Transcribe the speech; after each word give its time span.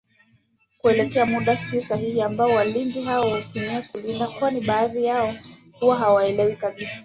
kuelewa 0.77 1.25
muda 1.25 1.57
sahihi 1.57 2.21
ambao 2.21 2.49
walinzi 2.49 3.01
hao 3.01 3.29
hutumia 3.37 3.81
kulinda 3.81 4.27
kwani 4.27 4.61
baadhi 4.61 5.03
yao 5.05 5.35
huwa 5.79 5.97
hawaelewi 5.97 6.55
kabisa 6.55 6.99